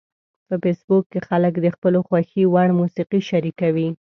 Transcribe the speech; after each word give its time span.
په 0.47 0.55
فېسبوک 0.63 1.03
کې 1.11 1.19
خلک 1.27 1.53
د 1.59 1.67
خپلو 1.75 1.99
خوښې 2.07 2.43
وړ 2.53 2.67
موسیقي 2.79 3.21
شریکوي 3.29 3.87